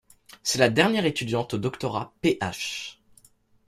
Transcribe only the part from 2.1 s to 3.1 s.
Ph.